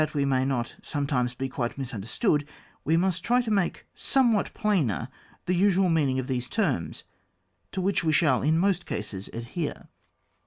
we 0.15 0.25
may 0.25 0.43
not 0.43 0.77
sometimes 0.81 1.35
be 1.35 1.47
quite 1.47 1.77
misim 1.77 2.01
derstood, 2.03 2.47
we 2.83 2.97
must 2.97 3.23
try 3.23 3.39
to 3.39 3.51
make 3.51 3.85
somewhat 3.93 4.51
plainer 4.55 5.09
the 5.45 5.53
usual 5.53 5.89
meaning 5.89 6.17
of 6.17 6.25
these 6.25 6.49
terms, 6.49 7.03
to 7.71 7.79
which 7.81 8.03
we 8.03 8.11
shall 8.11 8.41
in 8.41 8.57
most 8.57 8.87
cases 8.87 9.29
adhere. 9.31 9.89